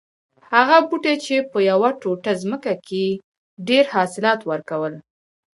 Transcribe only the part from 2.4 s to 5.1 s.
ځمکه کې یې ډېر حاصلات ور کول